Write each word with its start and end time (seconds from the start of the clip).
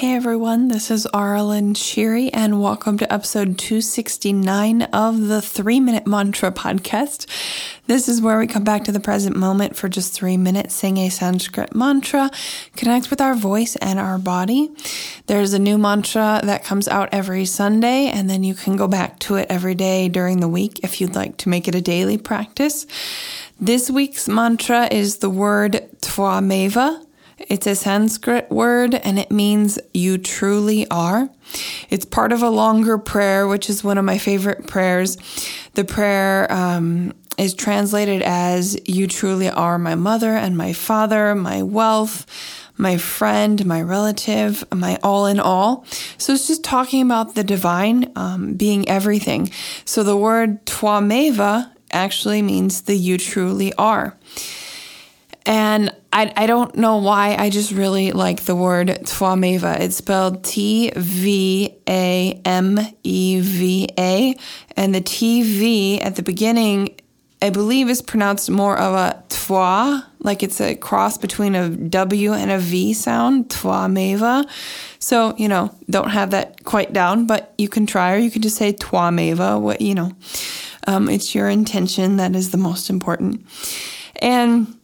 Hey 0.00 0.14
everyone, 0.14 0.68
this 0.68 0.90
is 0.90 1.06
Aaralyn 1.12 1.74
Shiri, 1.74 2.30
and 2.32 2.62
welcome 2.62 2.96
to 2.96 3.12
episode 3.12 3.58
269 3.58 4.84
of 4.94 5.28
the 5.28 5.42
Three 5.42 5.78
Minute 5.78 6.06
Mantra 6.06 6.50
podcast. 6.50 7.26
This 7.86 8.08
is 8.08 8.22
where 8.22 8.38
we 8.38 8.46
come 8.46 8.64
back 8.64 8.84
to 8.84 8.92
the 8.92 8.98
present 8.98 9.36
moment 9.36 9.76
for 9.76 9.90
just 9.90 10.14
three 10.14 10.38
minutes, 10.38 10.74
sing 10.74 10.96
a 10.96 11.10
Sanskrit 11.10 11.74
mantra, 11.74 12.30
connect 12.76 13.10
with 13.10 13.20
our 13.20 13.34
voice 13.34 13.76
and 13.76 13.98
our 13.98 14.16
body. 14.16 14.70
There's 15.26 15.52
a 15.52 15.58
new 15.58 15.76
mantra 15.76 16.40
that 16.44 16.64
comes 16.64 16.88
out 16.88 17.10
every 17.12 17.44
Sunday, 17.44 18.06
and 18.06 18.30
then 18.30 18.42
you 18.42 18.54
can 18.54 18.76
go 18.76 18.88
back 18.88 19.18
to 19.18 19.34
it 19.34 19.48
every 19.50 19.74
day 19.74 20.08
during 20.08 20.40
the 20.40 20.48
week 20.48 20.80
if 20.82 21.02
you'd 21.02 21.14
like 21.14 21.36
to 21.36 21.50
make 21.50 21.68
it 21.68 21.74
a 21.74 21.82
daily 21.82 22.16
practice. 22.16 22.86
This 23.60 23.90
week's 23.90 24.28
mantra 24.28 24.88
is 24.90 25.18
the 25.18 25.28
word 25.28 25.90
Tvameva. 26.00 27.04
It's 27.48 27.66
a 27.66 27.74
Sanskrit 27.74 28.50
word 28.50 28.94
and 28.94 29.18
it 29.18 29.30
means 29.30 29.78
you 29.94 30.18
truly 30.18 30.88
are. 30.90 31.30
It's 31.88 32.04
part 32.04 32.32
of 32.32 32.42
a 32.42 32.50
longer 32.50 32.98
prayer, 32.98 33.48
which 33.48 33.70
is 33.70 33.82
one 33.82 33.98
of 33.98 34.04
my 34.04 34.18
favorite 34.18 34.66
prayers. 34.66 35.16
The 35.74 35.84
prayer 35.84 36.50
um, 36.52 37.14
is 37.38 37.54
translated 37.54 38.22
as 38.22 38.78
You 38.86 39.06
truly 39.06 39.48
are 39.48 39.78
my 39.78 39.94
mother 39.94 40.36
and 40.36 40.56
my 40.56 40.74
father, 40.74 41.34
my 41.34 41.62
wealth, 41.62 42.26
my 42.76 42.98
friend, 42.98 43.64
my 43.64 43.80
relative, 43.80 44.62
my 44.72 44.98
all 45.02 45.26
in 45.26 45.40
all. 45.40 45.86
So 46.18 46.34
it's 46.34 46.46
just 46.46 46.62
talking 46.62 47.02
about 47.02 47.34
the 47.34 47.44
divine 47.44 48.12
um, 48.16 48.54
being 48.54 48.88
everything. 48.88 49.50
So 49.84 50.02
the 50.02 50.16
word 50.16 50.64
Tvameva 50.66 51.70
actually 51.90 52.42
means 52.42 52.82
the 52.82 52.96
you 52.96 53.18
truly 53.18 53.72
are. 53.74 54.16
And 55.46 55.94
I, 56.12 56.32
I 56.36 56.46
don't 56.46 56.74
know 56.76 56.96
why. 56.96 57.36
I 57.36 57.50
just 57.50 57.70
really 57.70 58.10
like 58.12 58.44
the 58.44 58.56
word 58.56 58.88
Tvameva. 58.88 59.78
It's 59.80 59.96
spelled 59.96 60.42
T 60.42 60.90
V 60.96 61.74
A 61.88 62.40
M 62.44 62.80
E 63.04 63.40
V 63.40 63.88
A. 63.96 64.36
And 64.76 64.94
the 64.94 65.00
T 65.00 65.42
V 65.42 66.00
at 66.00 66.16
the 66.16 66.22
beginning, 66.22 66.96
I 67.40 67.50
believe, 67.50 67.88
is 67.88 68.02
pronounced 68.02 68.50
more 68.50 68.76
of 68.76 68.94
a 68.94 69.22
Twa, 69.28 70.06
like 70.18 70.42
it's 70.42 70.60
a 70.60 70.74
cross 70.74 71.16
between 71.16 71.54
a 71.54 71.70
W 71.70 72.32
and 72.32 72.50
a 72.50 72.58
V 72.58 72.92
sound, 72.92 73.48
Tvameva. 73.48 74.48
So, 74.98 75.34
you 75.36 75.48
know, 75.48 75.74
don't 75.88 76.10
have 76.10 76.30
that 76.32 76.64
quite 76.64 76.92
down, 76.92 77.26
but 77.26 77.54
you 77.56 77.68
can 77.68 77.86
try, 77.86 78.14
or 78.14 78.18
you 78.18 78.30
can 78.30 78.42
just 78.42 78.56
say 78.56 78.72
Tvameva, 78.72 79.60
what, 79.60 79.80
you 79.80 79.94
know. 79.94 80.12
Um, 80.86 81.08
it's 81.08 81.34
your 81.34 81.48
intention 81.48 82.16
that 82.16 82.34
is 82.34 82.50
the 82.50 82.58
most 82.58 82.90
important. 82.90 83.46
And 84.16 84.76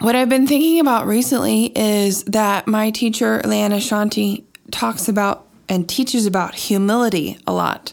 what 0.00 0.16
I've 0.16 0.30
been 0.30 0.46
thinking 0.46 0.80
about 0.80 1.06
recently 1.06 1.66
is 1.76 2.24
that 2.24 2.66
my 2.66 2.90
teacher, 2.90 3.42
Leanna 3.44 3.76
Shanti, 3.76 4.44
talks 4.70 5.08
about 5.08 5.46
and 5.68 5.88
teaches 5.88 6.26
about 6.26 6.54
humility 6.54 7.38
a 7.46 7.52
lot. 7.52 7.92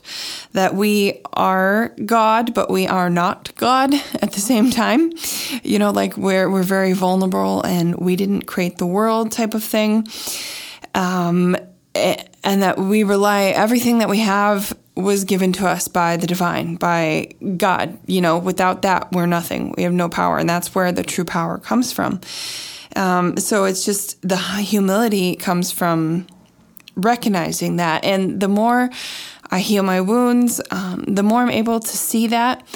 That 0.54 0.74
we 0.74 1.22
are 1.34 1.94
God, 2.06 2.54
but 2.54 2.72
we 2.72 2.88
are 2.88 3.10
not 3.10 3.54
God 3.56 3.94
at 4.22 4.32
the 4.32 4.40
same 4.40 4.72
time. 4.72 5.12
You 5.64 5.80
know, 5.80 5.92
like 5.92 6.18
we're 6.18 6.50
we're 6.50 6.64
very 6.64 6.94
vulnerable 6.94 7.62
and 7.64 7.96
we 7.96 8.16
didn't 8.16 8.44
create 8.44 8.78
the 8.78 8.88
world 8.88 9.32
type 9.32 9.54
of 9.54 9.64
thing. 9.64 10.08
Um, 10.96 11.56
and 11.94 12.62
that 12.62 12.78
we 12.78 13.04
rely 13.04 13.46
everything 13.46 14.00
that 14.00 14.10
we 14.10 14.20
have 14.20 14.76
was 14.98 15.24
given 15.24 15.54
to 15.54 15.68
us 15.68 15.88
by 15.88 16.18
the 16.18 16.28
divine, 16.28 16.76
by 16.76 17.30
God. 17.56 17.98
You 18.08 18.22
know, 18.22 18.38
without 18.38 18.82
that, 18.82 19.12
we're 19.12 19.28
nothing. 19.28 19.74
We 19.78 19.84
have 19.84 19.94
no 19.94 20.10
power. 20.10 20.38
And 20.38 20.50
that's 20.50 20.74
where 20.74 20.92
the 20.92 21.04
true 21.04 21.26
power 21.26 21.60
comes 21.60 21.94
from. 21.94 22.20
Um, 22.96 23.38
so 23.38 23.66
it's 23.66 23.86
just 23.86 24.22
the 24.28 24.38
humility 24.38 25.36
comes 25.36 25.72
from 25.72 26.28
recognizing 26.96 27.76
that. 27.76 28.04
And 28.04 28.40
the 28.40 28.48
more 28.48 28.90
I 29.52 29.60
heal 29.60 29.84
my 29.84 30.02
wounds, 30.02 30.60
um, 30.72 31.04
the 31.08 31.24
more 31.24 31.42
I'm 31.42 31.52
able 31.52 31.80
to 31.80 31.98
see 31.98 32.28
that. 32.28 32.68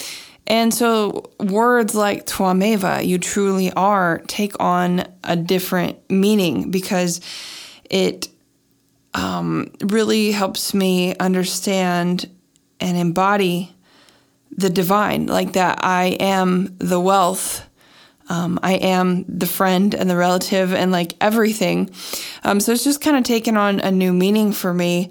And 0.48 0.74
so 0.74 1.32
words 1.40 1.96
like 1.96 2.26
Tvameva, 2.26 3.06
you 3.06 3.18
truly 3.18 3.72
are, 3.74 4.20
take 4.28 4.54
on 4.60 5.06
a 5.24 5.36
different 5.36 5.98
meaning 6.10 6.72
because 6.72 7.22
it 7.90 8.28
um, 9.14 9.72
really 9.82 10.32
helps 10.32 10.74
me 10.74 11.16
understand 11.18 12.30
and 12.80 12.98
embody 12.98 13.74
the 14.56 14.70
divine, 14.70 15.28
like 15.28 15.54
that 15.54 15.84
I 15.84 16.18
am 16.20 16.76
the 16.80 17.00
wealth. 17.00 17.68
Um, 18.30 18.60
I 18.64 18.74
am 18.74 19.26
the 19.28 19.46
friend 19.46 19.94
and 19.94 20.10
the 20.10 20.16
relative 20.16 20.74
and 20.74 20.92
like 20.92 21.14
everything. 21.20 21.90
Um, 22.44 22.60
so 22.60 22.72
it's 22.72 22.84
just 22.84 23.02
kind 23.02 23.18
of 23.18 23.24
taken 23.24 23.58
on 23.58 23.80
a 23.82 23.92
new 23.92 24.14
meaning 24.14 24.54
for 24.54 24.74
me. 24.74 25.10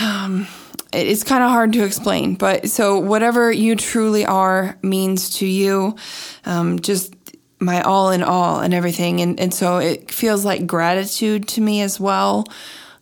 Um, 0.00 0.46
it's 0.92 1.24
kind 1.24 1.42
of 1.42 1.50
hard 1.50 1.72
to 1.72 1.84
explain, 1.84 2.34
but 2.34 2.68
so 2.68 2.98
whatever 2.98 3.50
you 3.50 3.76
truly 3.76 4.24
are 4.24 4.78
means 4.82 5.38
to 5.38 5.46
you, 5.46 5.96
um, 6.44 6.78
just 6.80 7.14
my 7.58 7.82
all 7.82 8.10
in 8.10 8.22
all 8.22 8.60
and 8.60 8.74
everything. 8.74 9.20
And, 9.20 9.38
and 9.38 9.52
so 9.52 9.78
it 9.78 10.10
feels 10.10 10.44
like 10.44 10.66
gratitude 10.66 11.48
to 11.48 11.60
me 11.60 11.82
as 11.82 12.00
well 12.00 12.46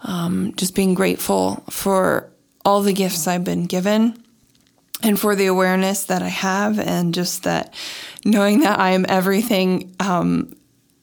um, 0.00 0.54
just 0.56 0.74
being 0.74 0.94
grateful 0.94 1.64
for 1.70 2.30
all 2.64 2.82
the 2.82 2.92
gifts 2.92 3.26
I've 3.26 3.44
been 3.44 3.66
given 3.66 4.22
and 5.02 5.18
for 5.18 5.36
the 5.36 5.46
awareness 5.46 6.04
that 6.04 6.22
I 6.22 6.28
have, 6.28 6.78
and 6.78 7.14
just 7.14 7.44
that 7.44 7.72
knowing 8.24 8.60
that 8.60 8.80
I 8.80 8.90
am 8.90 9.06
everything 9.08 9.94
um, 10.00 10.56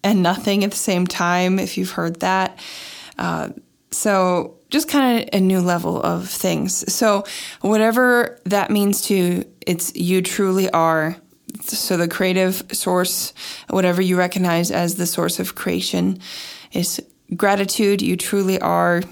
and 0.03 0.22
nothing 0.22 0.63
at 0.63 0.72
the 0.72 0.78
same 0.78 1.07
time, 1.07 1.59
if 1.59 1.78
you've 1.78 1.91
heard 1.91 2.19
that. 2.19 2.59
Uh, 3.17 3.50
so, 3.91 4.57
just 4.69 4.89
kind 4.89 5.23
of 5.23 5.29
a 5.31 5.39
new 5.39 5.61
level 5.61 6.01
of 6.01 6.28
things. 6.29 6.91
So, 6.94 7.23
whatever 7.61 8.39
that 8.44 8.69
means 8.69 9.01
to 9.03 9.45
it's 9.66 9.95
you 9.95 10.22
truly 10.22 10.69
are. 10.72 11.16
So, 11.61 11.95
the 11.95 12.09
creative 12.09 12.63
source, 12.73 13.34
whatever 13.69 14.01
you 14.01 14.17
recognize 14.17 14.72
as 14.72 14.95
the 14.95 15.07
source 15.07 15.39
of 15.39 15.55
creation, 15.55 16.19
is 16.73 17.01
gratitude, 17.35 18.01
you 18.01 18.17
truly 18.17 18.59
are. 18.59 19.03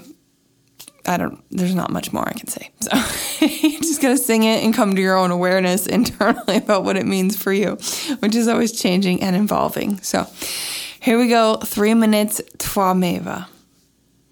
I 1.06 1.18
don't, 1.18 1.44
there's 1.50 1.74
not 1.74 1.90
much 1.90 2.12
more 2.12 2.26
I 2.26 2.32
can 2.32 2.48
say. 2.48 2.70
So 2.80 2.96
you 3.44 3.78
just 3.80 4.00
to 4.00 4.16
sing 4.16 4.44
it 4.44 4.64
and 4.64 4.72
come 4.72 4.94
to 4.94 5.00
your 5.02 5.16
own 5.16 5.30
awareness 5.30 5.86
internally 5.98 6.56
about 6.56 6.84
what 6.84 6.96
it 6.96 7.06
means 7.06 7.36
for 7.36 7.52
you, 7.52 7.72
which 8.20 8.34
is 8.34 8.48
always 8.48 8.72
changing 8.72 9.22
and 9.22 9.36
evolving. 9.36 10.00
So 10.00 10.26
here 11.00 11.18
we 11.18 11.28
go 11.28 11.56
three 11.56 11.94
minutes, 11.94 12.40
Tvameva. 12.58 13.46